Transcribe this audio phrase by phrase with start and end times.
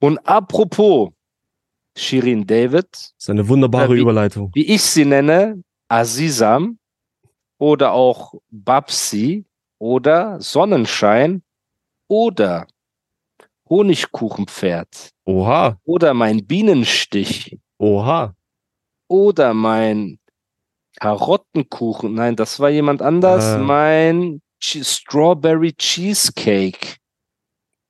[0.00, 1.10] Und apropos
[1.96, 4.50] Shirin David, Das ist eine wunderbare wie- Überleitung.
[4.54, 6.78] wie ich sie nenne, Azizam
[7.58, 9.44] oder auch Babsi
[9.80, 11.42] oder Sonnenschein
[12.08, 12.66] oder
[13.68, 18.34] Honigkuchenpferd Oha, oder mein Bienenstich oha.
[19.08, 20.18] oder mein
[21.00, 22.14] Karottenkuchen.
[22.14, 23.54] Nein, das war jemand anders.
[23.56, 23.62] Ähm.
[23.66, 26.96] Mein Che- Strawberry Cheesecake.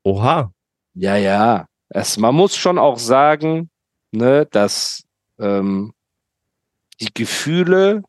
[0.05, 0.53] Oha.
[0.95, 1.67] Ja, ja.
[1.91, 3.71] Es, man muss schon auch sagen,
[4.13, 5.05] ne, dass
[5.39, 5.93] ähm,
[7.01, 8.03] die Gefühle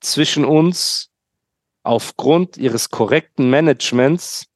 [0.00, 1.08] zwischen uns
[1.82, 4.46] aufgrund ihres korrekten Managements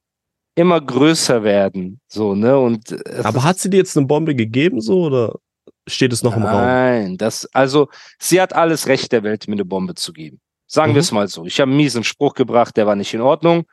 [0.55, 1.99] immer größer werden.
[2.07, 2.57] So, ne?
[2.59, 2.95] Und
[3.25, 5.35] Aber hat sie dir jetzt eine Bombe gegeben, so, oder
[5.87, 6.61] steht es noch im Raum?
[6.61, 10.39] Nein, das, also, sie hat alles Recht der Welt, mir eine Bombe zu geben.
[10.67, 10.95] Sagen Mhm.
[10.95, 11.45] wir es mal so.
[11.45, 13.65] Ich habe einen miesen Spruch gebracht, der war nicht in Ordnung.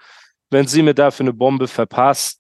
[0.49, 2.40] Wenn sie mir dafür eine Bombe verpasst,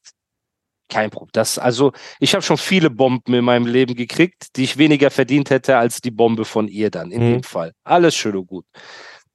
[0.91, 1.31] kein Problem.
[1.33, 5.49] Das, also, ich habe schon viele Bomben in meinem Leben gekriegt, die ich weniger verdient
[5.51, 7.33] hätte als die Bombe von ihr dann, in Mhm.
[7.35, 7.73] dem Fall.
[7.85, 8.65] Alles schön und gut.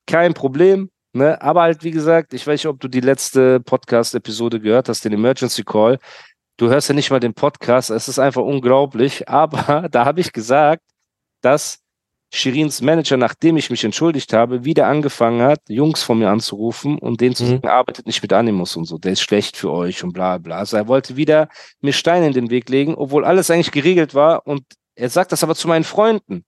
[0.05, 0.89] Kein Problem.
[1.13, 1.41] Ne?
[1.41, 5.13] Aber halt, wie gesagt, ich weiß nicht, ob du die letzte Podcast-Episode gehört hast, den
[5.13, 5.97] Emergency Call.
[6.57, 9.27] Du hörst ja nicht mal den Podcast, es ist einfach unglaublich.
[9.29, 10.81] Aber da habe ich gesagt,
[11.41, 11.79] dass
[12.33, 17.21] Shirins Manager, nachdem ich mich entschuldigt habe, wieder angefangen hat, Jungs von mir anzurufen und
[17.21, 17.49] denen zu Mhm.
[17.49, 20.57] sagen, arbeitet nicht mit Animus und so, der ist schlecht für euch und bla bla.
[20.57, 21.47] Also er wollte wieder
[21.81, 24.63] mir Steine in den Weg legen, obwohl alles eigentlich geregelt war und
[24.95, 26.43] er sagt das aber zu meinen Freunden.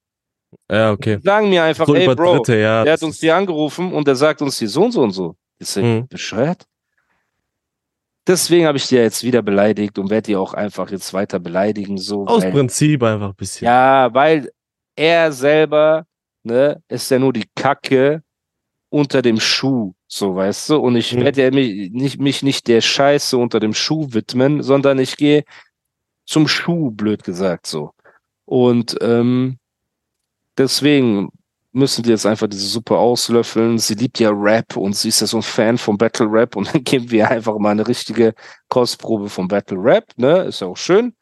[0.72, 1.18] Ja, okay.
[1.18, 2.84] Die sagen mir einfach, So ey Bro, Dritte, ja.
[2.84, 5.36] der hat uns hier angerufen und der sagt uns hier so und so und so.
[5.60, 6.08] Ist der Mhm.
[6.08, 6.64] bescheuert?
[8.26, 11.98] Deswegen habe ich dir jetzt wieder beleidigt und werde dir auch einfach jetzt weiter beleidigen,
[11.98, 12.26] so.
[12.26, 13.66] Aus weil- Prinzip einfach ein bisschen.
[13.66, 14.52] ja, weil
[14.98, 16.06] er selber,
[16.44, 18.24] ne, ist ja nur die Kacke
[18.90, 20.78] unter dem Schuh, so weißt du.
[20.80, 21.22] Und ich Mhm.
[21.24, 25.44] werde ja mich nicht, mich nicht der Scheiße unter dem Schuh widmen, sondern ich gehe
[26.26, 27.92] zum Schuh, blöd gesagt, so.
[28.46, 29.58] Und ähm,
[30.58, 31.30] deswegen
[31.74, 33.78] müssen die jetzt einfach diese Suppe auslöffeln.
[33.78, 36.74] Sie liebt ja Rap und sie ist ja so ein Fan von Battle Rap und
[36.74, 38.34] dann geben wir einfach mal eine richtige
[38.70, 40.44] Kostprobe von Battle Rap, ne?
[40.46, 41.14] Ist ja auch schön.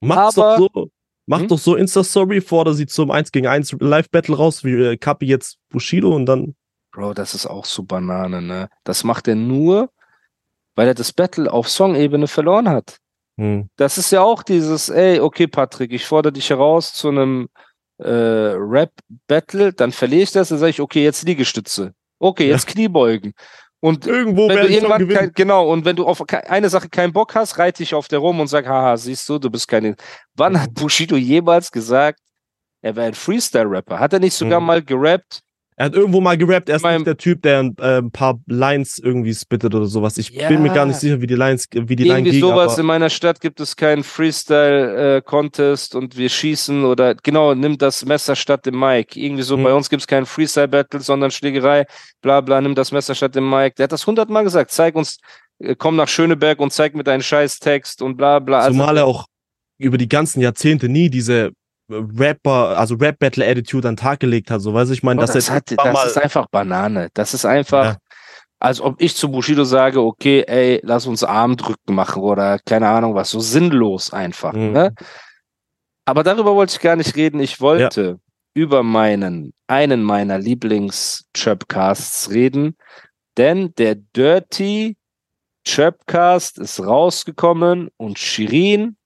[0.00, 0.90] Macht's aber- doch so.
[1.30, 1.48] Macht Hm?
[1.48, 5.58] doch so Insta-Story, fordere sie zum 1 gegen 1 Live-Battle raus, wie äh, Kapi jetzt
[5.68, 6.56] Bushido und dann.
[6.90, 8.68] Bro, das ist auch so Banane, ne?
[8.82, 9.90] Das macht er nur,
[10.74, 12.96] weil er das Battle auf Song-Ebene verloren hat.
[13.38, 13.68] Hm.
[13.76, 17.48] Das ist ja auch dieses, ey, okay, Patrick, ich fordere dich heraus zu einem
[17.98, 21.92] äh, Rap-Battle, dann verliere ich das, dann sage ich, okay, jetzt Liegestütze.
[22.18, 22.54] Okay, Ja.
[22.54, 23.34] jetzt Kniebeugen.
[23.80, 27.34] Und Irgendwo wenn du irgendwann kein, genau, und wenn du auf eine Sache keinen Bock
[27.34, 29.96] hast, reite ich auf der rum und sag, haha, siehst du, du bist keine.
[30.34, 32.20] Wann hat Bushido jemals gesagt,
[32.82, 33.98] er wäre ein Freestyle-Rapper?
[33.98, 34.66] Hat er nicht sogar Mhm.
[34.66, 35.40] mal gerappt?
[35.80, 38.10] Er hat irgendwo mal gerappt, er ist Mein- nicht der Typ, der ein, äh, ein
[38.10, 40.18] paar Lines irgendwie spittet oder sowas.
[40.18, 41.00] Ich bin mir gar nicht Ja.
[41.00, 43.74] sicher, wie die Lines, wie die Line Irgendwie ging, sowas in meiner Stadt gibt es
[43.76, 49.18] keinen Freestyle-Contest und wir schießen oder genau, nimm das Messer statt dem Mike.
[49.18, 49.62] Irgendwie so, Mhm.
[49.64, 51.86] bei uns gibt es keinen Freestyle-Battle, sondern Schlägerei,
[52.20, 53.76] bla bla, nimm das Messer statt dem Mike.
[53.78, 55.16] Der hat das hundertmal gesagt, zeig uns,
[55.60, 58.58] äh, komm nach Schöneberg und zeig mir deinen Scheiß-Text und bla bla.
[58.60, 59.24] Also, zumal er auch
[59.78, 61.52] über die ganzen Jahrzehnte nie diese
[61.90, 64.60] Rapper, also Rap-Battle-Attitude an den Tag gelegt hat.
[64.60, 67.08] So weiß ich meine, dass das, er hat, das ist einfach Banane.
[67.14, 67.96] Das ist einfach, Ja.
[68.60, 73.14] als ob ich zu Bushido sage, okay, ey, lass uns Armdrücken machen oder keine Ahnung
[73.14, 74.52] was, so sinnlos einfach.
[74.52, 74.72] Mhm.
[74.72, 74.94] Ne?
[76.04, 77.40] Aber darüber wollte ich gar nicht reden.
[77.40, 78.18] Ich wollte
[78.54, 82.76] über meinen, einen meiner Lieblings-Chirpcasts reden,
[83.36, 84.96] denn der Dirty
[85.66, 88.96] Chirpcast ist rausgekommen und Shirin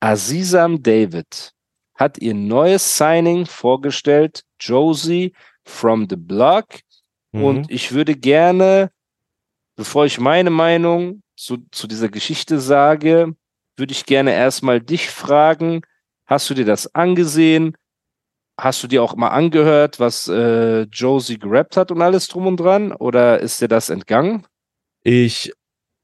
[0.00, 1.52] Azizam David
[1.94, 5.32] hat ihr neues Signing vorgestellt, Josie
[5.64, 6.66] from the Block.
[7.32, 7.44] Mhm.
[7.44, 8.90] Und ich würde gerne,
[9.76, 13.34] bevor ich meine Meinung zu, zu dieser Geschichte sage,
[13.76, 15.82] würde ich gerne erstmal dich fragen,
[16.26, 17.76] hast du dir das angesehen?
[18.60, 22.58] Hast du dir auch mal angehört, was äh, Josie gerappt hat und alles drum und
[22.58, 22.92] dran?
[22.92, 24.46] Oder ist dir das entgangen?
[25.02, 25.52] Ich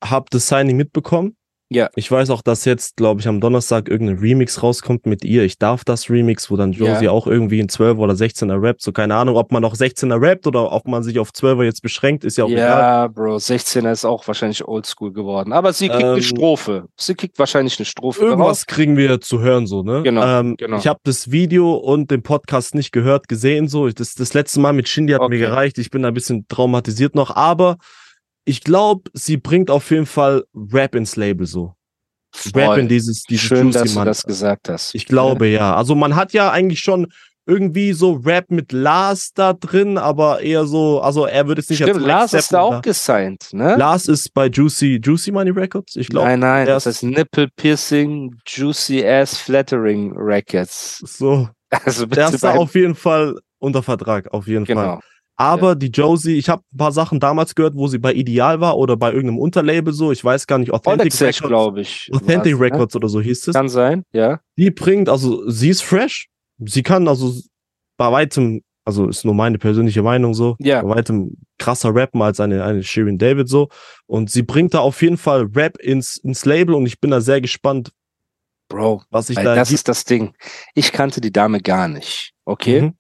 [0.02, 1.36] habe das Signing mitbekommen.
[1.72, 1.88] Ja.
[1.94, 5.44] Ich weiß auch, dass jetzt, glaube ich, am Donnerstag irgendein Remix rauskommt mit ihr.
[5.44, 7.10] Ich darf das Remix, wo dann Josie Ja.
[7.12, 8.82] auch irgendwie in 12 oder 16er rappt.
[8.82, 11.80] So keine Ahnung, ob man noch 16er rappt oder ob man sich auf 12er jetzt
[11.82, 12.80] beschränkt, ist ja auch egal.
[12.80, 15.52] Ja, Bro, 16er ist auch wahrscheinlich oldschool geworden.
[15.52, 16.88] Aber sie kriegt eine Ähm, Strophe.
[16.96, 20.02] Sie kriegt wahrscheinlich eine Strophe Irgendwas kriegen wir zu hören, so, ne?
[20.02, 20.76] Genau, Ähm, genau.
[20.78, 23.88] Ich habe das Video und den Podcast nicht gehört, gesehen, so.
[23.88, 25.34] Das, das letzte Mal mit Shindy hat Okay.
[25.36, 25.78] mir gereicht.
[25.78, 27.76] Ich bin ein bisschen traumatisiert noch, aber
[28.50, 31.74] ich glaube, sie bringt auf jeden Fall Rap ins Label, so.
[32.54, 32.78] Rap Voll.
[32.80, 34.06] in dieses, dieses Schön, Juicy dass du Mann.
[34.06, 34.94] das gesagt hast.
[34.94, 35.74] Ich glaube, ja.
[35.74, 37.06] Also man hat ja eigentlich schon
[37.46, 41.78] irgendwie so Rap mit Lars da drin, aber eher so, also er würde es nicht
[41.82, 43.74] Stimmt, als Lars ist da auch oder- gesigned, ne?
[43.76, 46.28] Lars ist bei Juicy, Juicy Money Records, ich glaube.
[46.28, 50.98] nein, nein, das ist- heißt Nipple Piercing Juicy Ass Flattering Records.
[51.06, 51.48] So,
[51.84, 55.00] Also der ist da auf jeden Fall unter Vertrag, auf jeden Fall.
[55.40, 58.76] Aber die Josie, ich habe ein paar Sachen damals gehört, wo sie bei Ideal war
[58.76, 62.10] oder bei irgendeinem Unterlabel so, ich weiß gar nicht, Authentic Polexec, Records, glaube ich.
[62.12, 62.66] Authentic war's, ne?
[62.66, 63.54] Records oder so hieß es.
[63.54, 64.40] Kann sein, ja.
[64.58, 66.28] Die bringt, also sie ist fresh,
[66.58, 67.34] sie kann also
[67.96, 70.82] bei weitem, also ist nur meine persönliche Meinung so, Ja.
[70.82, 73.68] bei weitem krasser rappen als eine, eine Shirin David so.
[74.06, 77.20] Und sie bringt da auf jeden Fall Rap ins, ins Label und ich bin da
[77.22, 77.92] sehr gespannt,
[78.68, 79.78] Bro, was weil da das gibt.
[79.78, 80.34] ist das Ding.
[80.74, 82.82] Ich kannte die Dame gar nicht, okay?
[82.82, 82.94] Mhm.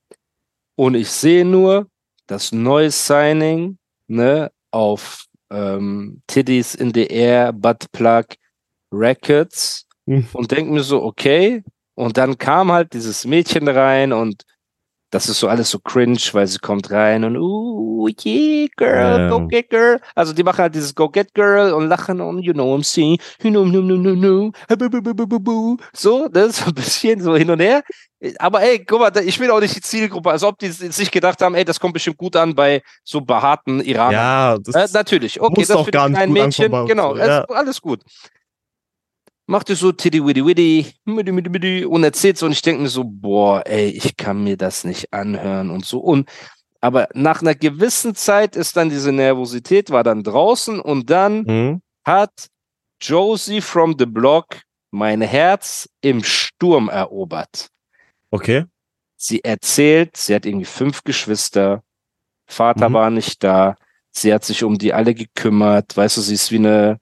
[0.76, 1.86] Und ich sehe nur
[2.30, 8.24] das neue Signing ne, auf ähm, Tiddies in the Air, Butt Plug
[8.92, 10.26] Records Mhm.
[10.32, 11.62] und denke mir so, okay.
[11.94, 14.44] Und dann kam halt dieses Mädchen rein und
[15.10, 19.46] das ist so alles so cringe, weil sie kommt rein und uh, yeah, girl, go
[19.48, 20.00] get girl.
[20.14, 23.18] Also die machen halt dieses Go get girl und lachen und you know I'm seeing,
[23.42, 24.52] you know, no, no, no, no,
[25.92, 27.82] so, das ist so ein bisschen so hin und her.
[28.38, 31.40] Aber ey, guck mal, ich bin auch nicht die Zielgruppe, als ob die sich gedacht
[31.40, 34.12] haben, ey, das kommt bestimmt gut an bei so behaarten Iranern.
[34.12, 37.12] Ja, das Äh, natürlich, okay, muss das für gar die nicht kleinen gut Mädchen, genau,
[37.14, 37.40] so, ja.
[37.44, 38.02] es- alles gut.
[39.46, 42.82] Macht es so tiddy widdy widdy, middy, middy, middy und erzählt so und ich denke
[42.82, 46.28] mir so, boah, ey, ich kann mir das nicht anhören und so und
[46.82, 51.82] aber nach einer gewissen Zeit ist dann diese Nervosität war dann draußen und dann Mhm.
[52.06, 52.46] hat
[53.02, 57.68] Josie from the Block mein Herz im Sturm erobert.
[58.30, 58.64] Okay.
[59.16, 61.82] Sie erzählt, sie hat irgendwie fünf Geschwister,
[62.46, 62.94] Vater Mhm.
[62.94, 63.76] war nicht da,
[64.12, 66.98] sie hat sich um die alle gekümmert, weißt du, sie ist wie eine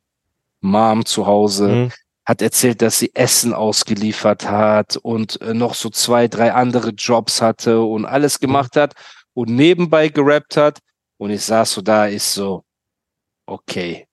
[0.60, 1.92] Mom zu Hause, Mhm.
[2.26, 7.40] hat erzählt, dass sie Essen ausgeliefert hat und äh, noch so zwei, drei andere Jobs
[7.40, 8.94] hatte und alles gemacht hat
[9.34, 10.81] und nebenbei gerappt hat
[11.19, 12.64] und ich saß so da, ich so,
[13.46, 14.06] okay,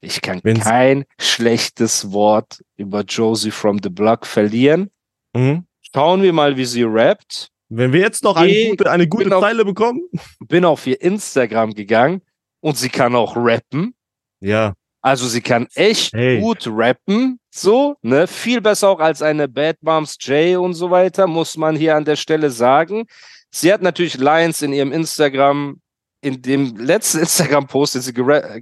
[0.00, 4.90] ich kann Wenn sie- kein schlechtes Wort über Josie from the Block verlieren.
[5.34, 5.65] Mhm.
[5.96, 7.48] Schauen wir mal, wie sie rappt.
[7.70, 10.02] Wenn wir jetzt noch eine gute, eine gute auf- Zeile bekommen.
[10.40, 12.20] bin auf ihr Instagram gegangen
[12.60, 13.94] und sie kann auch rappen.
[14.40, 14.74] Ja.
[15.00, 16.38] Also sie kann echt Hey.
[16.40, 18.26] gut rappen, so, ne?
[18.26, 22.04] Viel besser auch als eine Bad Moms J und so weiter, muss man hier an
[22.04, 23.06] der Stelle sagen.
[23.50, 25.80] Sie hat natürlich Lines in ihrem Instagram,
[26.20, 27.20] in dem letzten
[27.70, 28.12] Instagram-Post, den sie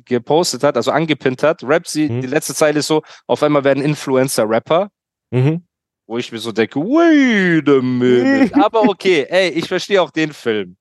[0.04, 2.20] gepostet hat, also angepinnt hat, rappt sie, Mhm.
[2.20, 4.90] die letzte Zeile ist so, auf einmal werden Influencer Rapper,
[5.32, 5.64] Mhm.
[6.06, 8.54] Wo ich mir so denke, wait a minute.
[8.64, 10.76] Aber okay, ey, ich verstehe auch den Film.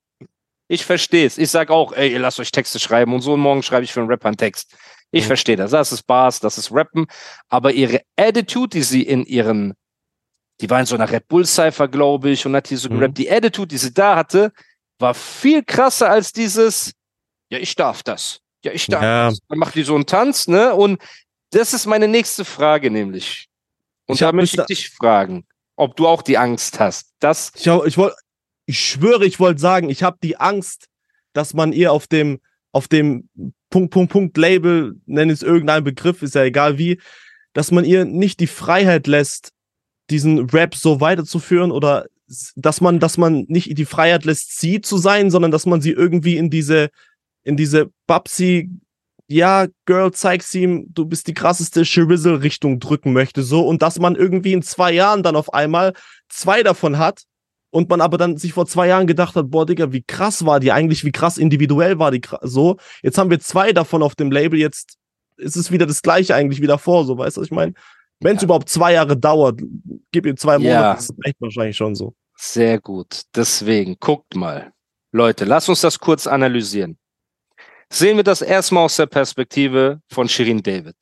[0.68, 1.38] Ich verstehe es.
[1.38, 3.94] Ich sag auch, ey, ihr lasst euch Texte schreiben und so und morgen schreibe ich
[3.94, 4.74] für einen Rapper einen Text.
[5.12, 5.28] Ich Mhm.
[5.28, 5.72] verstehe das.
[5.72, 7.06] Das ist Bars, das ist Rappen.
[7.50, 9.74] Aber ihre Attitude, die sie in ihren,
[10.62, 13.00] die war in so einer Red Bull Cypher, glaube ich, und hat hier so Mhm.
[13.00, 13.18] gerappt.
[13.18, 14.52] Die Attitude, die sie da hatte,
[15.00, 16.94] war viel krasser als dieses,
[17.50, 18.40] ja, ich darf das.
[18.64, 19.30] Ja, ich darf Ja.
[19.30, 19.40] das.
[19.50, 20.74] Dann macht die so einen Tanz, ne?
[20.74, 21.02] Und
[21.52, 23.48] das ist meine nächste Frage, nämlich.
[24.06, 25.46] Und Ich da möchte ich dich fragen,
[25.76, 27.14] ob du auch die Angst hast.
[27.20, 28.16] Das, Ich, ich wollte,
[28.66, 30.88] ich schwöre, ich wollte sagen, ich habe die Angst,
[31.34, 32.40] dass man ihr auf dem,
[32.72, 33.30] auf dem
[33.70, 37.00] Punkt, Punkt, Punkt Label, nenn es irgendeinen Begriff, ist ja egal wie,
[37.54, 39.52] dass man ihr nicht die Freiheit lässt,
[40.10, 42.06] diesen Rap so weiterzuführen oder
[42.56, 45.92] dass man, dass man nicht die Freiheit lässt, sie zu sein, sondern dass man sie
[45.92, 46.90] irgendwie in diese,
[47.44, 48.70] in diese Babsi,
[49.28, 54.16] ja, Girl, zeig's ihm, du bist die krasseste Shirizzle-Richtung drücken möchte, so, und dass man
[54.16, 55.94] irgendwie in zwei Jahren dann auf einmal
[56.30, 57.24] zwei davon hat
[57.72, 60.60] und man aber dann sich vor zwei Jahren gedacht hat, boah, Digga, wie krass war
[60.60, 62.78] die eigentlich, wie krass individuell war die so.
[63.02, 64.98] Jetzt haben wir zwei davon auf dem Label, jetzt
[65.38, 67.74] ist es wieder das gleiche eigentlich wie davor, so, weißt du, was ich meine?
[68.20, 68.46] Wenn es Ja.
[68.46, 69.60] überhaupt zwei Jahre dauert,
[70.12, 70.94] gib ihr zwei Monate, Ja.
[70.94, 72.14] das ist echt wahrscheinlich schon so.
[72.38, 73.24] Sehr gut.
[73.36, 74.72] Deswegen, guckt mal.
[75.12, 76.98] Leute, lasst uns das kurz analysieren.
[77.94, 80.96] Sehen wir das erstmal aus der Perspektive von Shirin David.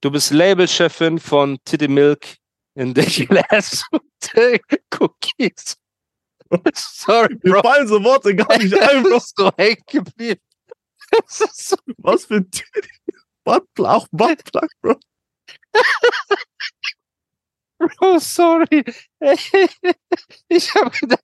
[0.00, 2.38] Du bist Labelchefin von Titty Milk
[2.74, 3.84] in the Glass
[4.98, 5.76] Cookies.
[6.74, 7.62] Sorry, Mir Bro.
[7.62, 9.20] fallen so Worte gar nicht ein, Bro.
[9.20, 10.40] So hängen geblieben.
[11.28, 12.50] So Was für ein
[13.44, 14.98] Buttplug, auch Buttplug, Bro.
[17.78, 18.84] Bro, sorry.
[20.48, 21.22] Ich habe gedacht,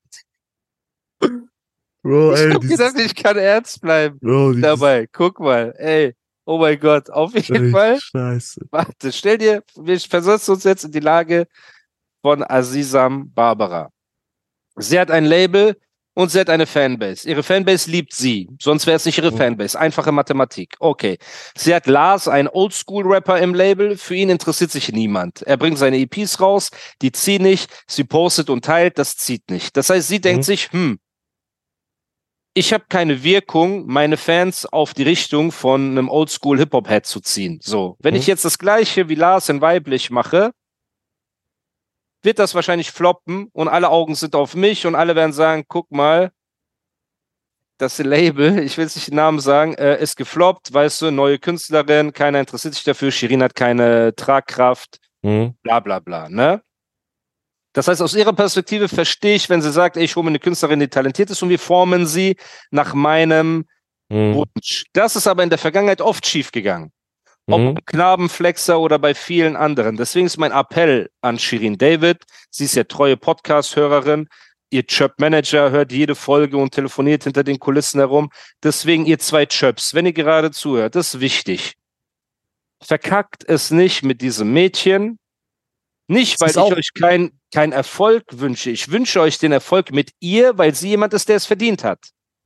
[2.09, 5.07] Bro, ich, ey, hab gedacht, ich kann ernst bleiben Bro, dabei.
[5.12, 6.15] Guck mal, ey.
[6.47, 7.99] Oh mein Gott, auf jeden ey, Fall.
[8.00, 8.62] Scheiße.
[8.71, 11.47] Warte, stell dir, wir versetzen uns jetzt in die Lage
[12.23, 13.91] von Azizam Barbara.
[14.77, 15.77] Sie hat ein Label
[16.15, 17.29] und sie hat eine Fanbase.
[17.29, 19.37] Ihre Fanbase liebt sie, sonst wäre es nicht ihre Mhm.
[19.37, 19.79] Fanbase.
[19.79, 20.77] Einfache Mathematik.
[20.79, 21.19] Okay.
[21.57, 23.99] Sie hat Lars, einen Oldschool-Rapper im Label.
[23.99, 25.43] Für ihn interessiert sich niemand.
[25.43, 26.71] Er bringt seine EPs raus,
[27.03, 27.71] die ziehen nicht.
[27.87, 29.77] Sie postet und teilt, das zieht nicht.
[29.77, 30.43] Das heißt, sie denkt Mhm.
[30.45, 30.99] sich, hm,
[32.55, 37.61] ich habe keine Wirkung, meine Fans auf die Richtung von einem Oldschool-Hip-Hop-Head zu ziehen.
[37.62, 38.21] So, wenn Mhm.
[38.21, 40.52] ich jetzt das gleiche wie Lars in weiblich mache,
[42.23, 45.90] wird das wahrscheinlich floppen und alle Augen sind auf mich und alle werden sagen, guck
[45.93, 46.33] mal,
[47.78, 51.38] das Label, ich will jetzt nicht den Namen sagen, äh, ist gefloppt, weißt du, neue
[51.38, 55.55] Künstlerin, keiner interessiert sich dafür, Shirin hat keine Tragkraft, Mhm.
[55.62, 56.61] bla bla bla, ne?
[57.78, 60.40] Das heißt, aus ihrer Perspektive verstehe ich, wenn sie sagt, ey, ich hole mir eine
[60.40, 62.37] Künstlerin, die talentiert ist und wir formen sie
[62.73, 63.66] nach meinem
[64.08, 64.35] Mhm.
[64.35, 64.87] Wunsch.
[64.94, 66.90] Das ist aber in der Vergangenheit oft schiefgegangen.
[67.47, 67.78] Ob Mhm.
[67.87, 69.97] Knabenflexer oder bei vielen anderen.
[69.97, 72.25] Deswegen ist mein Appell an Shirin David.
[72.50, 74.26] Sie ist ja treue Podcast-Hörerin.
[74.70, 78.30] Ihr Chirp-Manager hört jede Folge und telefoniert hinter den Kulissen herum.
[78.61, 81.76] Deswegen ihr zwei Chirps, wenn ihr gerade zuhört, das ist wichtig.
[82.82, 85.20] Verkackt es nicht mit diesem Mädchen.
[86.09, 88.71] Nicht, weil ich euch keinen kein Erfolg wünsche.
[88.71, 91.99] Ich wünsche euch den Erfolg mit ihr, weil sie jemand ist, der es verdient hat.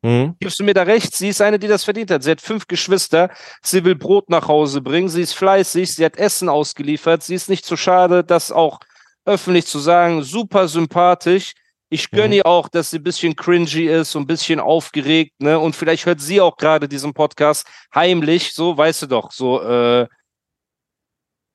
[0.02, 0.34] Mhm.
[0.40, 1.14] Gibst du mir da recht?
[1.16, 2.22] Sie ist eine, die das verdient hat.
[2.24, 3.30] Sie hat fünf Geschwister.
[3.62, 5.08] Sie will Brot nach Hause bringen.
[5.08, 5.94] Sie ist fleißig.
[5.94, 7.22] Sie hat Essen ausgeliefert.
[7.22, 8.80] Sie ist nicht zu schade, das auch
[9.24, 10.22] öffentlich zu sagen.
[10.24, 11.52] Super sympathisch.
[11.88, 12.32] Ich gönne Mhm.
[12.32, 15.58] ihr auch, dass sie ein bisschen cringy ist und ein bisschen aufgeregt, ne?
[15.58, 20.08] Und vielleicht hört sie auch gerade diesen Podcast heimlich, so, weißt du doch, so, äh,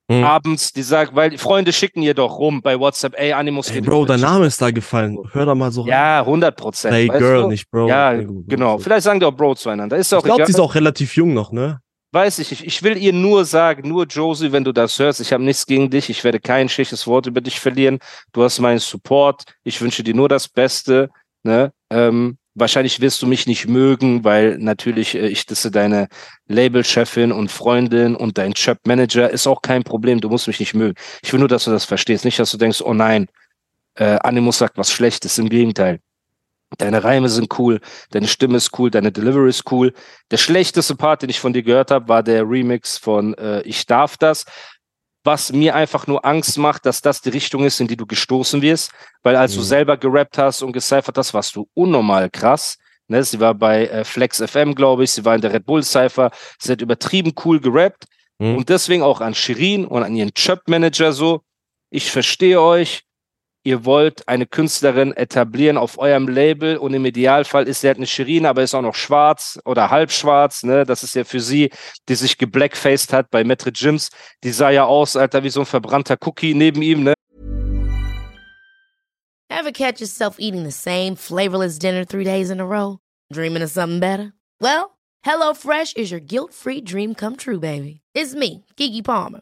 [0.10, 0.24] Mhm.
[0.24, 3.82] abends, die sagt, weil die Freunde schicken ihr doch rum bei WhatsApp, ey, Animus Ey,
[3.82, 4.22] Bro, dein.
[4.22, 5.18] Name ist da gefallen.
[5.34, 5.90] Hör da mal so rein.
[5.90, 6.94] Ja, 100 Prozent.
[6.94, 7.48] Hey, Girl, du?
[7.50, 7.90] nicht Bro.
[7.90, 8.78] Ja, gut, genau.
[8.78, 9.98] Vielleicht sagen die auch Bro zueinander.
[9.98, 11.82] Ist auch Ich glaube, sie ist auch relativ jung noch, ne?
[12.14, 12.66] Weiß ich nicht.
[12.66, 15.90] Ich will ihr nur sagen, nur Josie, wenn du das hörst, ich habe nichts gegen
[15.90, 16.10] dich.
[16.10, 18.00] Ich werde kein schlechtes Wort über dich verlieren.
[18.32, 19.44] Du hast meinen Support.
[19.66, 21.10] Ich wünsche dir nur das Beste.
[21.44, 21.74] Ne?
[21.92, 26.08] Ähm, wahrscheinlich wirst du mich nicht mögen, weil natürlich äh, ich disse deine
[26.48, 29.30] Labelchefin und Freundin und dein Chap-Manager.
[29.30, 30.20] Ist auch kein Problem.
[30.20, 30.96] Du musst mich nicht mögen.
[31.22, 32.26] Ich will nur, dass du das verstehst.
[32.26, 33.28] Nicht, dass du denkst, oh nein,
[33.96, 35.38] äh, Animus sagt was Schlechtes.
[35.38, 36.00] Im Gegenteil.
[36.78, 37.80] Deine Reime sind cool,
[38.12, 39.94] deine Stimme ist cool, deine Delivery ist cool.
[40.32, 43.86] Der schlechteste Part, den ich von dir gehört habe, war der Remix von äh, Ich
[43.86, 44.44] darf das,
[45.28, 48.64] was mir einfach nur Angst macht, dass das die Richtung ist, in die du gestoßen
[48.64, 48.92] wirst,
[49.22, 49.66] weil als du Mhm.
[49.66, 52.78] selber gerappt hast und gecyphert hast, warst du unnormal krass.
[53.10, 55.84] Ne, sie war bei äh, Flex FM, glaube ich, sie war in der Red Bull
[55.84, 58.06] Cypher, sie hat übertrieben cool gerappt
[58.40, 58.58] Mhm.
[58.58, 61.42] und deswegen auch an Shirin und an ihren Chöp-Manager so,
[61.90, 63.04] ich verstehe euch,
[63.68, 68.08] ihr wollt eine Künstlerin etablieren auf eurem Label und im Idealfall ist sie halt eine
[68.08, 70.86] Shirin, aber ist auch noch schwarz oder halb schwarz, ne?
[70.86, 71.70] Das ist ja für sie,
[72.08, 74.10] die sich geblackfaced hat bei Metre Jims.
[74.46, 77.14] Die sah ja aus, Alter, wie so ein verbrannter Cookie neben ihm, ne?
[79.50, 83.00] Ever catch yourself eating the same flavorless dinner three days in a row?
[83.34, 84.32] Dreaming of something better?
[84.62, 88.00] Well, HelloFresh is your guilt free dream come true, baby.
[88.16, 89.42] It's me, Kiki Palmer.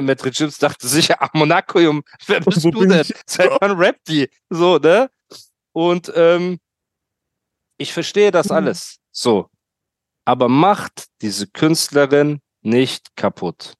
[0.00, 1.78] Metre Jims dachte sich, ja, Monaco,
[2.26, 3.04] wer bist Wo du denn?
[3.26, 4.28] Seit wann rappt die?
[4.48, 5.10] So, ne?
[5.72, 6.58] Und ähm,
[7.78, 8.56] ich verstehe das Mhm.
[8.56, 8.96] alles.
[9.12, 9.48] So.
[10.24, 13.74] Aber macht diese Künstlerin nicht kaputt.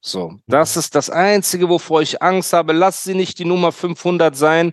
[0.00, 0.38] So.
[0.46, 2.72] Das ist das Einzige, wovor ich Angst habe.
[2.72, 4.72] Lass sie nicht die Nummer 500 sein,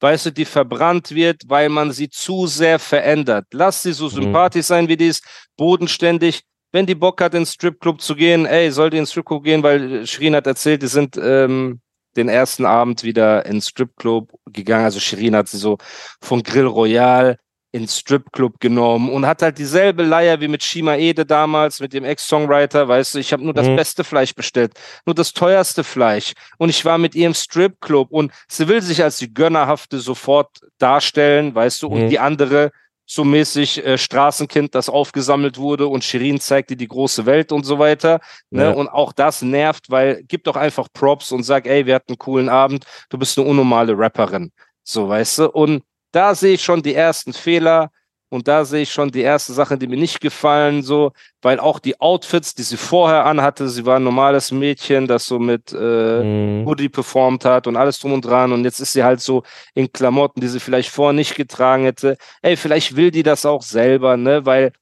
[0.00, 3.46] weißt du, die verbrannt wird, weil man sie zu sehr verändert.
[3.52, 5.24] Lass sie so sympathisch sein, wie die ist,
[5.56, 6.42] bodenständig.
[6.72, 10.06] Wenn die Bock hat, ins Stripclub zu gehen, ey, soll die ins Stripclub gehen, weil
[10.06, 11.80] Shirin hat erzählt, die sind ähm,
[12.16, 14.84] den ersten Abend wieder ins Stripclub gegangen.
[14.84, 15.78] Also Shirin hat sie so
[16.20, 17.38] von Grill Royal
[17.70, 22.02] ins Stripclub genommen und hat halt dieselbe Leier wie mit Shima Ede damals, mit dem
[22.04, 23.76] Ex-Songwriter, weißt du, ich habe nur das Mhm.
[23.76, 24.72] beste Fleisch bestellt,
[25.04, 29.02] nur das teuerste Fleisch und ich war mit ihr im Stripclub und sie will sich
[29.02, 30.48] als die Gönnerhafte sofort
[30.78, 32.08] darstellen, weißt du, und Mhm.
[32.08, 32.70] die andere
[33.10, 37.64] so mäßig äh, Straßenkind, das aufgesammelt wurde und Shirin zeigt dir die große Welt und
[37.64, 38.20] so weiter.
[38.50, 38.64] Ne?
[38.64, 38.70] Ja.
[38.72, 42.18] Und auch das nervt, weil gib doch einfach Props und sag, ey, wir hatten einen
[42.18, 44.52] coolen Abend, du bist eine unnormale Rapperin.
[44.84, 45.50] So, weißt du?
[45.50, 47.90] Und da sehe ich schon die ersten Fehler
[48.30, 51.78] und da sehe ich schon die ersten Sachen, die mir nicht gefallen, so, weil auch
[51.78, 56.22] die Outfits, die sie vorher anhatte, sie war ein normales Mädchen, das so mit äh,
[56.22, 56.66] Mhm.
[56.66, 59.42] Hoodie performt hat und alles drum und dran und jetzt ist sie halt so
[59.74, 62.16] in Klamotten, die sie vielleicht vorher nicht getragen hätte.
[62.42, 64.72] Ey, vielleicht will die das auch selber, ne, weil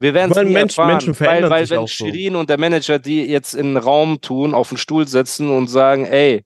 [0.00, 2.06] wir werden nie Mensch- erfahren, Menschen weil, verändern weil sich wenn auch so.
[2.06, 5.68] Shirin und der Manager die jetzt in einen Raum tun, auf den Stuhl setzen und
[5.68, 6.42] sagen, ey,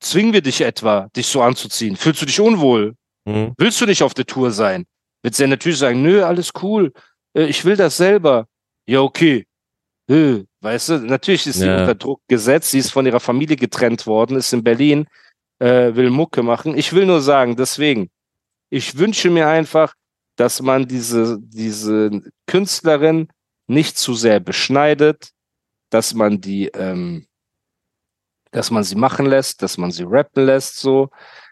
[0.00, 1.94] zwingen wir dich etwa, dich so anzuziehen?
[1.96, 2.94] Fühlst du dich unwohl?
[3.28, 3.54] Mhm.
[3.58, 4.86] Willst du nicht auf der Tour sein?
[5.22, 6.92] Wird sie natürlich sagen, nö, alles cool,
[7.34, 8.46] äh, ich will das selber.
[8.86, 9.46] Ja, okay.
[10.08, 11.80] Äh, Weißt du, natürlich ist sie Ja.
[11.80, 15.06] unter Druck gesetzt, sie ist von ihrer Familie getrennt worden, ist in Berlin,
[15.60, 16.76] äh, will Mucke machen.
[16.76, 18.10] Ich will nur sagen, deswegen,
[18.70, 19.94] ich wünsche mir einfach,
[20.36, 22.10] dass man diese, diese
[22.46, 23.28] Künstlerin
[23.66, 25.30] nicht zu sehr beschneidet,
[25.90, 27.26] dass man die, ähm,
[28.50, 31.10] dass man sie machen lässt, dass man sie rappen lässt, so,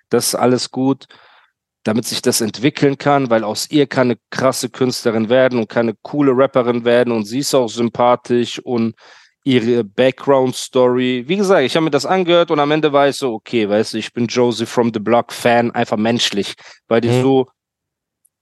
[0.08, 1.06] das ist alles gut,
[1.86, 5.88] damit sich das entwickeln kann, weil aus ihr kann eine krasse Künstlerin werden und kann
[5.88, 8.94] eine coole Rapperin werden und sie ist auch sympathisch und
[9.44, 11.24] ihre Background-Story.
[11.28, 13.94] Wie gesagt, ich habe mir das angehört und am Ende war ich so, okay, weißt
[13.94, 16.54] du, ich bin Josie from the Block Fan, einfach menschlich,
[16.88, 17.22] weil die Mhm.
[17.22, 17.46] so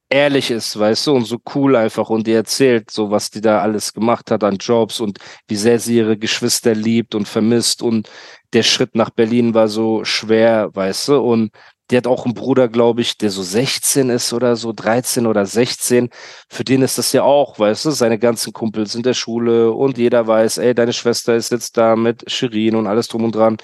[0.08, 3.60] ehrlich ist, weißt du, und so cool einfach und die erzählt so, was die da
[3.60, 8.08] alles gemacht hat an Jobs und wie sehr sie ihre Geschwister liebt und vermisst und
[8.52, 11.50] der Schritt nach Berlin war so schwer, weißt du, und
[11.90, 15.44] die hat auch einen Bruder, glaube ich, der so 16 ist oder so, 13 oder
[15.44, 16.08] 16.
[16.48, 19.98] Für den ist das ja auch, weißt du, seine ganzen Kumpels in der Schule und
[19.98, 23.58] jeder weiß, ey, deine Schwester ist jetzt da mit Shirin und alles drum und dran.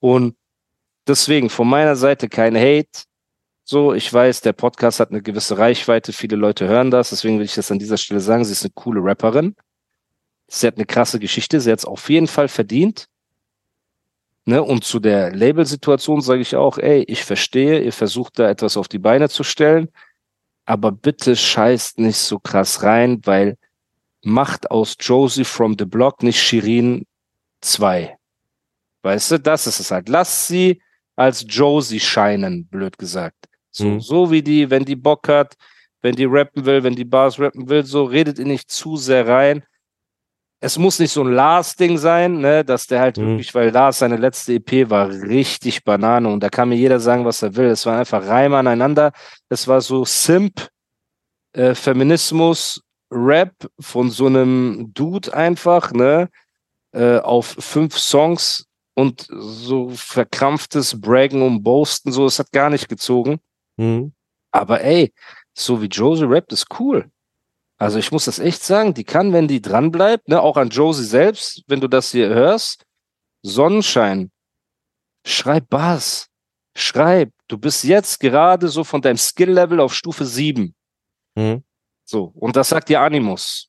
[0.00, 0.36] Und
[1.06, 3.04] deswegen von meiner Seite kein Hate.
[3.64, 7.46] So, ich weiß, der Podcast hat eine gewisse Reichweite, viele Leute hören das, deswegen will
[7.46, 9.56] ich das an dieser Stelle sagen, sie ist eine coole Rapperin.
[10.48, 13.08] Sie hat eine krasse Geschichte, sie hat es auf jeden Fall verdient.
[14.48, 18.76] Ne, und zu der Labelsituation sage ich auch, ey, ich verstehe, ihr versucht da etwas
[18.76, 19.88] auf die Beine zu stellen,
[20.66, 23.58] aber bitte scheißt nicht so krass rein, weil
[24.22, 27.06] macht aus Josie from the Block nicht Shirin
[27.60, 28.16] 2.
[29.02, 30.08] Weißt du, das ist es halt.
[30.08, 30.80] Lass sie
[31.16, 33.46] als Josie scheinen, blöd gesagt.
[33.72, 34.00] So, Mhm.
[34.00, 35.54] so wie die, wenn die Bock hat,
[36.02, 39.26] wenn die rappen will, wenn die Bars rappen will, so redet ihr nicht zu sehr
[39.26, 39.64] rein.
[40.60, 43.26] Es muss nicht so ein Lars-Ding sein, ne, dass der halt Mhm.
[43.28, 47.24] wirklich, weil Lars seine letzte EP war richtig Banane und da kann mir jeder sagen,
[47.24, 47.66] was er will.
[47.66, 49.12] Es war einfach Reime aneinander.
[49.50, 50.68] Es war so Simp,
[51.52, 56.28] äh, Feminismus, Rap von so einem Dude einfach, ne,
[56.92, 58.64] äh, auf fünf Songs
[58.94, 63.38] und so verkrampftes Braggen und Boasten, so, es hat gar nicht gezogen.
[63.76, 64.12] Mhm.
[64.52, 65.12] Aber ey,
[65.52, 67.10] so wie Josie rappt, ist cool.
[67.78, 70.70] Also ich muss das echt sagen, die kann, wenn die dran bleibt, ne, auch an
[70.70, 72.84] Josie selbst, wenn du das hier hörst,
[73.42, 74.30] Sonnenschein,
[75.26, 76.28] schreib Bass,
[76.76, 80.74] schreib, du bist jetzt gerade so von deinem Skill-Level auf Stufe 7.
[81.36, 81.62] Mhm.
[82.04, 83.68] So, und das sagt dir Animus.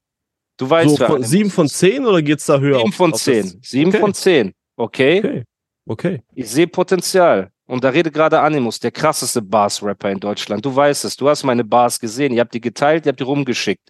[0.58, 1.78] Du weißt, So wer von, Animus sieben von ist.
[1.78, 2.78] zehn oder geht's da höher?
[2.78, 3.44] Sieben auf- von auf zehn.
[3.44, 4.00] das- Sieben okay.
[4.00, 4.54] von zehn.
[4.78, 5.20] Okay?
[5.20, 5.44] Okay.
[5.90, 6.24] Okay.
[6.34, 7.52] Ich sehe Potenzial.
[7.68, 10.66] Und da redet gerade Animus, der krasseste Bars-Rapper in Deutschland.
[10.66, 13.26] Du weißt es, du hast meine Bars gesehen, ihr habt die geteilt, ihr habt die
[13.26, 13.90] rumgeschickt.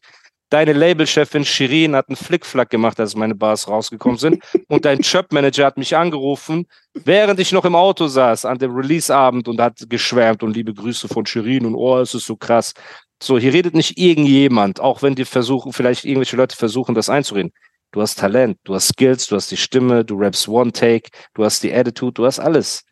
[0.50, 4.42] Deine Labelchefin Shirin hat einen Flickflack gemacht, als meine Bars rausgekommen sind.
[4.68, 9.48] Und dein Chöp-Manager hat mich angerufen, während ich noch im Auto saß an dem Release-Abend
[9.48, 12.74] und hat geschwärmt und liebe Grüße von Shirin und oh, es ist so krass.
[13.22, 17.52] So, hier redet nicht irgendjemand, auch wenn die versuchen, vielleicht irgendwelche Leute versuchen, das einzureden.
[17.92, 21.44] Du hast Talent, du hast Skills, du hast die Stimme, du rappst One Take, du
[21.44, 22.84] hast die Attitude, du hast alles.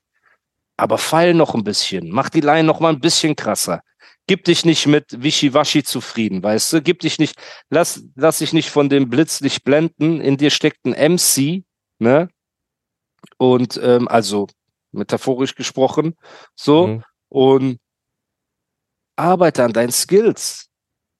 [0.77, 3.81] Aber feil noch ein bisschen, mach die Line noch mal ein bisschen krasser.
[4.27, 6.81] Gib dich nicht mit Wischiwaschi zufrieden, weißt du?
[6.81, 7.35] Gib dich nicht,
[7.69, 10.19] lass, lass dich nicht von dem Blitzlicht blenden.
[10.19, 11.63] In dir steckt ein MC,
[11.99, 12.27] ne?
[13.38, 14.47] Und ähm, also
[14.91, 16.15] metaphorisch gesprochen,
[16.55, 16.88] so.
[16.88, 17.03] Mhm.
[17.29, 17.79] Und
[19.15, 20.67] arbeite an deinen Skills.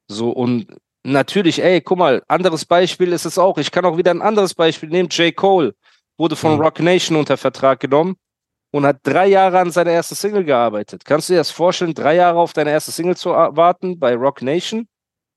[0.08, 0.68] So, und
[1.04, 3.58] natürlich, ey, guck mal, anderes Beispiel ist es auch.
[3.58, 5.10] Ich kann auch wieder ein anderes Beispiel nehmen.
[5.10, 5.36] J.
[5.36, 5.76] Cole
[6.18, 6.62] wurde von Mhm.
[6.62, 8.18] Rock Nation unter Vertrag genommen
[8.76, 11.06] und hat drei Jahre an seiner ersten Single gearbeitet.
[11.06, 14.42] Kannst du dir das vorstellen, drei Jahre auf deine erste Single zu warten bei Rock
[14.42, 14.86] Nation?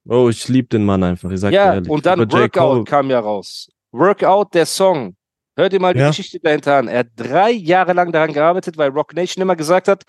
[0.09, 1.31] Oh, ich liebe den Mann einfach.
[1.31, 1.89] Ich sag ja, ehrlich.
[1.89, 2.33] und dann Aber.
[2.33, 3.69] Workout kam ja raus.
[3.93, 5.15] Workout, der Song.
[5.57, 6.09] Hört ihr mal die Ja.
[6.09, 6.89] Geschichte dahinter an.
[6.89, 10.03] Er hat drei Jahre lang daran gearbeitet, weil Rock Nation immer gesagt hat,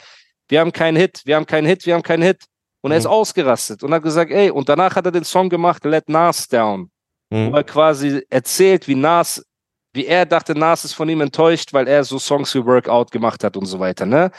[0.48, 2.46] wir haben keinen Hit, wir haben keinen Hit, wir haben keinen Hit.
[2.82, 3.12] Und er ist Mhm.
[3.12, 6.90] ausgerastet und hat gesagt, ey, und danach hat er den Song gemacht, Let Nas Down,
[7.30, 7.54] wo Mhm.
[7.54, 9.44] er quasi erzählt, wie Nas,
[9.94, 13.44] wie er dachte, Nas ist von ihm enttäuscht, weil er so Songs wie Workout gemacht
[13.44, 14.32] hat und so weiter, ne?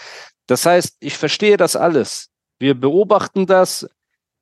[0.46, 2.28] Das heißt, ich verstehe das alles.
[2.58, 3.88] Wir beobachten das,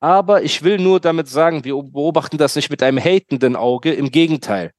[0.01, 4.11] aber ich will nur damit sagen, wir beobachten das nicht mit einem hatenden Auge, im
[4.11, 4.73] Gegenteil.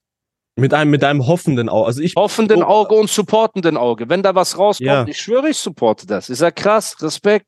[0.56, 1.88] Mit einem, mit einem hoffenden Auge.
[1.88, 2.68] Also ich, Hoffenden Oh.
[2.68, 4.10] Auge und supportenden Auge.
[4.10, 5.06] Wenn da was rauskommt, Ja.
[5.08, 6.30] ich schwöre, ich supporte das.
[6.30, 7.48] Ich sag krass, Respekt.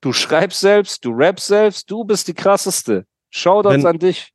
[0.00, 3.06] Du schreibst selbst, du rappst selbst, du bist die krasseste.
[3.30, 4.30] Shoutouts Wenn- an dich.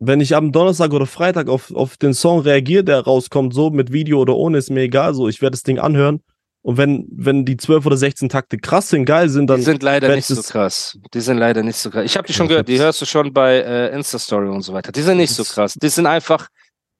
[0.00, 3.92] Wenn ich am Donnerstag oder Freitag auf, auf den Song reagiere, der rauskommt, so mit
[3.92, 5.14] Video oder ohne, ist mir egal.
[5.14, 6.22] So, ich werde das Ding anhören.
[6.62, 9.58] Und wenn, wenn die 12 oder 16 Takte krass sind, geil sind, dann.
[9.58, 10.98] Die sind leider nicht ich so das- krass.
[11.14, 12.04] Die sind leider nicht so krass.
[12.04, 14.92] Ich habe die schon gehört, die hörst du schon bei äh, Insta-Story und so weiter.
[14.92, 15.74] Die sind nicht so Das- krass.
[15.74, 16.48] Die sind einfach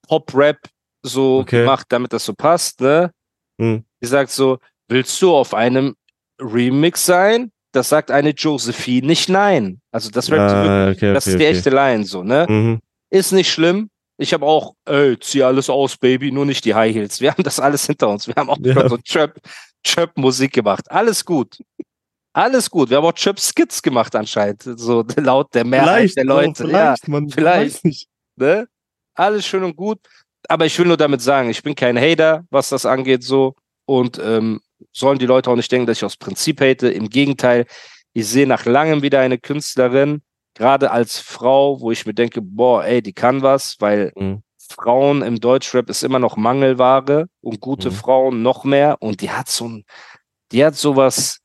[0.08, 0.58] Pop-Rap
[1.02, 1.60] so Okay.
[1.60, 3.10] gemacht, damit das so passt, ne?
[3.60, 3.84] Hm.
[4.02, 4.58] Die sagt so,
[4.88, 5.94] willst du auf einem
[6.40, 7.52] Remix sein?
[7.72, 9.80] Das sagt eine Josephine nicht nein.
[9.92, 10.30] Also das.
[10.32, 12.46] Ah, okay, Das okay, ist die echte Line so, ne?
[12.48, 12.80] Mhm.
[13.11, 13.90] Ist nicht schlimm.
[14.18, 17.20] Ich habe auch, ey, zieh alles aus, Baby, nur nicht die High Heels.
[17.20, 18.27] Wir haben das alles hinter uns.
[18.27, 18.88] Wir haben auch Ja.
[18.88, 19.38] so Chöp,
[19.83, 20.90] Chöp-Musik gemacht.
[20.90, 21.59] Alles gut.
[22.33, 22.90] Alles gut.
[22.90, 24.62] Wir haben auch Chöp-Skits gemacht anscheinend.
[24.62, 26.64] So laut der Mehrheit Vielleicht, der oh, Leute.
[26.64, 27.85] ja, vielleicht, man vielleicht.
[27.85, 28.09] nicht.
[28.37, 28.68] ne?
[29.14, 29.99] Alles schön und gut.
[30.49, 33.55] Aber ich will nur damit sagen, ich bin kein Hater, was das angeht, so.
[33.87, 34.61] Und ähm,
[34.92, 36.88] sollen die Leute auch nicht denken, dass ich aus Prinzip hate.
[36.90, 37.66] Im Gegenteil,
[38.12, 40.23] ich sehe nach langem wieder eine Künstlerin,
[40.61, 44.42] gerade als Frau, wo ich mir denke, boah, ey, die kann was, weil Mhm.
[44.68, 47.94] Frauen im Deutschrap ist immer noch Mangelware und gute Mhm.
[47.94, 48.99] Frauen noch mehr.
[49.01, 49.85] Und die hat so ein,
[50.53, 51.38] die hat sowas,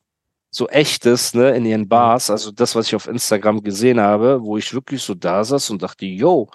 [0.50, 2.30] so echtes, ne, in ihren Bars.
[2.30, 5.82] Also das, was ich auf Instagram gesehen habe, wo ich wirklich so da saß und
[5.82, 6.48] dachte, yo.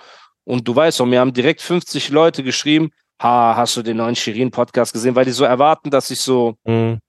[0.43, 4.15] Und du weißt auch, mir haben direkt 50 Leute geschrieben, ha, hast du den neuen
[4.15, 5.15] Shirin-Podcast gesehen?
[5.15, 6.99] Weil die so erwarten, dass ich so Mhm.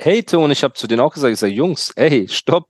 [0.00, 0.38] hate.
[0.38, 2.66] Und ich habe zu denen auch gesagt, ich sage, Jungs, ey, stopp.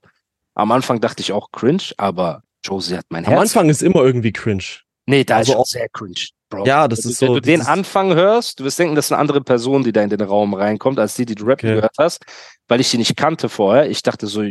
[0.61, 3.41] Am Anfang dachte ich auch cringe, aber Josie hat mein Am Herz.
[3.41, 4.63] Anfang ist immer irgendwie cringe.
[5.07, 6.65] Nee, da Also ist auch- sehr cringe, Bro.
[6.65, 7.33] Ja, das Wenn ist du- so.
[7.33, 10.01] Wenn du den Anfang hörst, du wirst denken, das ist eine andere Person, die da
[10.03, 11.73] in den Raum reinkommt, als die, die du Rap Okay.
[11.75, 12.23] gehört hast,
[12.67, 13.89] weil ich die nicht kannte vorher.
[13.89, 14.43] Ich dachte so,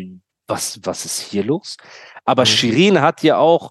[0.49, 1.77] was, was ist hier los?
[2.25, 2.46] Aber Mhm.
[2.46, 3.70] Shirin hat ja auch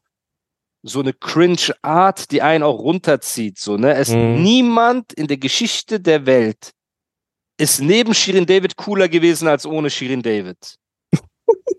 [0.82, 3.60] so eine Cringe-Art, die einen auch runterzieht.
[3.60, 3.96] So, ne?
[3.96, 4.42] Es Mhm.
[4.42, 6.72] niemand in der Geschichte der Welt
[7.58, 10.58] ist neben Shirin David cooler gewesen als ohne Shirin David.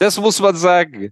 [0.00, 1.10] Das muss man sagen.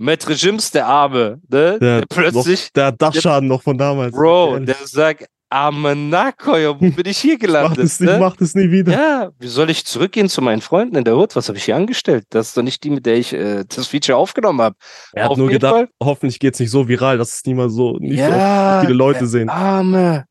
[0.00, 1.78] Maître Jims, der Arme, ne?
[1.78, 4.12] Der, plötzlich noch, der hat Dachschaden noch von damals.
[4.16, 7.78] Bro, der sagt, Amenakoy, wo bin ich hier gelandet?
[7.84, 8.18] es nicht, ne?
[8.18, 8.92] macht es nie wieder.
[8.92, 11.36] Ja, wie soll ich zurückgehen zu meinen Freunden in der Hood?
[11.36, 12.24] Was habe ich hier angestellt?
[12.30, 14.76] Das ist doch nicht die, mit der ich äh, das Feature aufgenommen habe.
[15.12, 15.88] Er hat Auf nur gedacht, Fall.
[16.02, 19.18] hoffentlich geht's nicht so viral, dass es niemand so, nicht so Ja, oft viele Leute
[19.18, 19.48] der sehen.
[19.50, 20.24] Arme.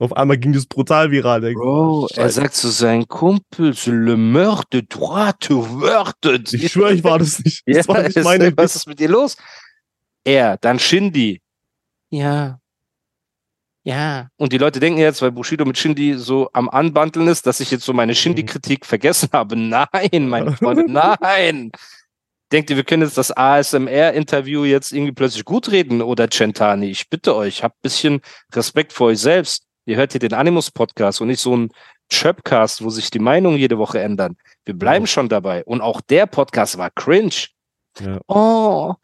[0.00, 1.42] Auf einmal ging das brutal viral.
[1.52, 6.40] Bro, er sagt zu seinem Kumpel, c'est le meurtre de droit wörter.
[6.52, 7.62] Ich schwöre, ich war das nicht.
[7.66, 9.36] Ja, Das war nicht ist- meine was ist mit dir los?
[10.24, 11.40] Er, dann Shindy.
[12.10, 12.58] Ja.
[13.84, 14.28] Ja.
[14.36, 17.70] Und die Leute denken jetzt, weil Bushido mit Shindy so am Anbandeln ist, dass ich
[17.70, 19.56] jetzt so meine Shindy-Kritik vergessen habe.
[19.56, 21.70] Nein, meine Freunde, nein.
[22.52, 26.90] Denkt ihr, wir können jetzt das ASMR-Interview jetzt irgendwie plötzlich gut reden oder Centani?
[26.90, 28.20] Ich bitte euch, habt ein bisschen
[28.54, 29.64] Respekt vor euch selbst.
[29.86, 31.70] Ihr hört hier den Animus-Podcast und nicht so ein
[32.10, 34.36] Chöpcast, wo sich die Meinungen jede Woche ändern.
[34.64, 35.64] Wir bleiben schon dabei.
[35.64, 37.46] Und auch der Podcast war cringe.
[37.98, 38.18] Ja.
[38.28, 38.94] Oh,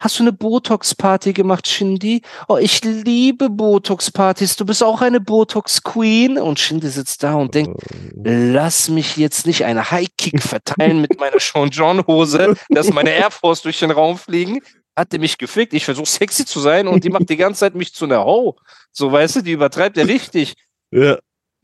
[0.00, 2.22] hast du eine Botox-Party gemacht, Shindy?
[2.48, 4.56] Oh, ich liebe Botox-Partys.
[4.56, 6.38] Du bist auch eine Botox-Queen.
[6.38, 7.80] Und Shindy sitzt da und denkt,
[8.24, 13.62] lass mich jetzt nicht einen High-Kick verteilen mit meiner Sean John-Hose, dass meine Air Force
[13.62, 14.60] durch den Raum fliegen.
[14.96, 15.74] Hat der mich gefickt?
[15.74, 18.56] Ich versuche sexy zu sein und die macht die ganze Zeit mich zu einer Ho.
[18.92, 20.54] So, weißt du, die übertreibt er richtig.
[20.90, 21.18] Ja.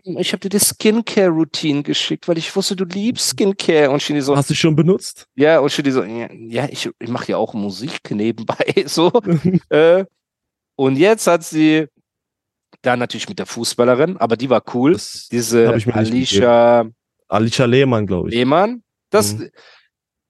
[0.04, 3.88] Ich habe dir die Skincare-Routine geschickt, weil ich wusste, du liebst Skincare.
[3.90, 5.28] Und Shindy so, Hast du schon benutzt?
[5.36, 9.12] ja, und Shindy so, ja, ja ich, ich mache ja auch Musik nebenbei, so.
[9.70, 10.04] äh,
[10.76, 11.86] und jetzt hat sie
[12.82, 14.94] da natürlich mit der Fußballerin, aber die war cool.
[14.94, 16.84] Das Diese Alicia
[17.28, 18.34] Alicia Lehmann, glaube ich.
[18.34, 18.82] Lehmann.
[19.10, 19.50] Das, Mhm.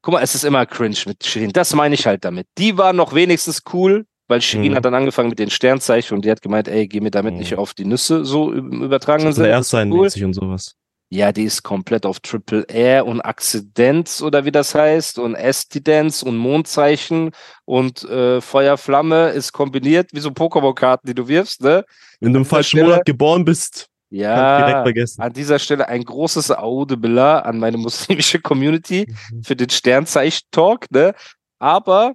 [0.02, 1.50] Guck mal, es ist immer cringe mit Shirin.
[1.52, 2.46] Das meine ich halt damit.
[2.58, 4.76] Die war noch wenigstens cool, weil Shirin Mhm.
[4.76, 7.40] hat dann angefangen mit den Sternzeichen und die hat gemeint, ey, geh mir damit Mhm.
[7.40, 9.48] nicht auf die Nüsse, so im übertragenen So Sinne.
[9.48, 10.08] erst sein cool.
[10.22, 10.74] und sowas.
[11.14, 16.22] Ja, die ist komplett auf Triple R und Akzidenz oder wie das heißt und Estidenz
[16.22, 17.32] und Mondzeichen
[17.66, 21.84] und äh, Feuerflamme ist kombiniert wie so Pokémon-Karten, die du wirfst, ne?
[22.20, 24.84] Wenn du im falschen Monat geboren bist, Ja,
[25.18, 29.06] an dieser Stelle ein großes Aude Billah an meine muslimische Community
[29.42, 31.14] für den Sternzeichen-Talk, ne?
[31.58, 32.12] Aber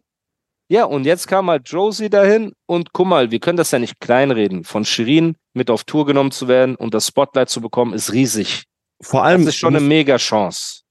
[0.69, 3.99] ja, und jetzt kam halt Josie dahin und guck mal, wir können das ja nicht
[3.99, 4.63] kleinreden.
[4.63, 8.65] Von Shirin mit auf Tour genommen zu werden und das Spotlight zu bekommen, ist riesig.
[9.01, 10.81] Vor Das allem, ist schon eine mega Chance.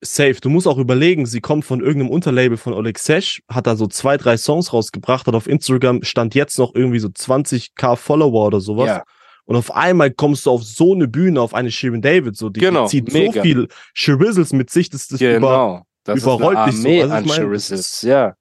[0.00, 0.34] Safe.
[0.34, 3.86] Du musst auch überlegen, sie kommt von irgendeinem Unterlabel von Oleg Sesh, hat da so
[3.86, 8.60] zwei, drei Songs rausgebracht, hat auf Instagram stand jetzt noch irgendwie so 20k Follower oder
[8.60, 8.88] sowas.
[8.88, 9.04] Ja.
[9.46, 12.60] Und auf einmal kommst du auf so eine Bühne, auf eine Shirin David, so die,
[12.60, 13.32] Genau, die zieht mega.
[13.34, 15.82] so viel Shirizzles mit sich, dass das über, Genau.
[16.04, 16.88] Das überrollt ist eine dich so.
[16.88, 18.34] Armee Also ich an mein, Charizzles, ja.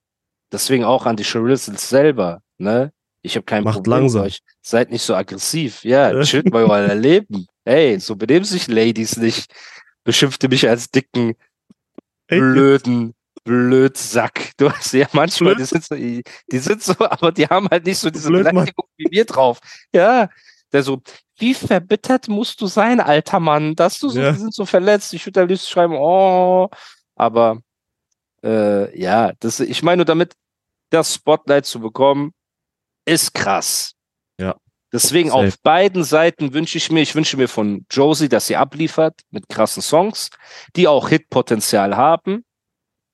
[0.51, 2.91] Deswegen auch an die Charizzles selber, ne?
[3.21, 4.23] Ich habe kein Macht Problem langsam.
[4.23, 4.39] euch.
[4.61, 5.83] Seid nicht so aggressiv.
[5.83, 7.47] Ja, chillt mal euer Leben.
[7.65, 9.51] Ey, so benehmen sich Ladies nicht.
[10.03, 11.33] Beschimpfte mich als dicken,
[12.27, 13.13] blöden,
[13.45, 14.51] Blödsack.
[14.57, 15.61] Du hast ja manchmal, Blöd.
[15.61, 18.43] die sind so, die sind so, aber die haben halt nicht so diese Blöd.
[18.45, 19.59] Beleidigung wie wir drauf.
[19.93, 20.29] Ja.
[20.73, 21.01] Der so,
[21.37, 24.31] wie verbittert musst du sein, alter Mann, dass du so, Ja.
[24.31, 25.13] die sind so verletzt.
[25.13, 26.69] Ich würde am liebsten schreiben, oh,
[27.15, 27.59] aber
[28.43, 30.33] äh, ja, das, ich meine nur damit,
[30.89, 32.33] das Spotlight zu bekommen,
[33.05, 33.93] ist krass.
[34.39, 34.55] Ja.
[34.91, 35.47] Deswegen Safe.
[35.47, 39.49] auf beiden Seiten wünsche ich mir, ich wünsche mir von Josie, dass sie abliefert mit
[39.49, 40.29] krassen Songs,
[40.75, 42.45] die auch Hitpotenzial haben.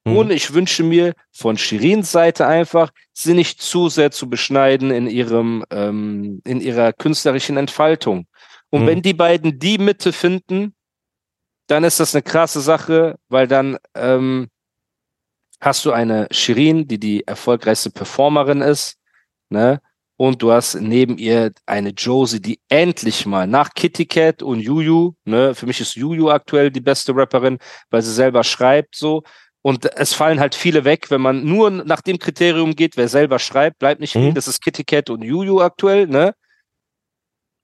[0.10, 0.17] Mhm.
[0.17, 5.08] Und ich wünsche mir von Shirins Seite einfach, sie nicht zu sehr zu beschneiden in
[5.08, 8.28] ihrem, ähm, in ihrer künstlerischen Entfaltung.
[8.69, 8.88] Und Mhm.
[8.88, 10.74] wenn die beiden die Mitte finden,
[11.67, 14.48] dann ist das eine krasse Sache, weil dann ähm,
[15.62, 18.98] hast du eine Shirin, die die erfolgreichste Performerin ist,
[19.50, 19.82] ne?
[20.17, 25.13] Und du hast neben ihr eine Josie, die endlich mal nach Kitty Cat und Juju,
[25.24, 25.56] ne?
[25.56, 27.58] Für mich ist Juju aktuell die beste Rapperin,
[27.89, 29.24] weil sie selber schreibt so.
[29.62, 33.39] Und es fallen halt viele weg, wenn man nur nach dem Kriterium geht, wer selber
[33.39, 34.30] schreibt, bleibt nicht viel.
[34.30, 34.36] Mhm.
[34.36, 36.34] Das ist Kitty Cat und Juju aktuell, ne?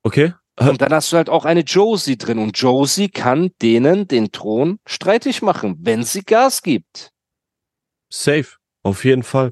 [0.03, 0.33] Okay.
[0.57, 2.39] Und dann hast du halt auch eine Josie drin.
[2.39, 7.11] Und Josie kann denen den Thron streitig machen, wenn sie Gas gibt.
[8.09, 8.47] Safe.
[8.83, 9.51] Auf jeden Fall.